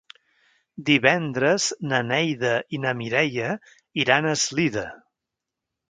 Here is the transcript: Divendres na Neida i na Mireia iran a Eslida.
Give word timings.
Divendres 0.87 1.67
na 1.91 2.01
Neida 2.13 2.55
i 2.77 2.81
na 2.87 2.97
Mireia 3.03 3.53
iran 4.07 4.31
a 4.33 4.37
Eslida. 4.41 4.89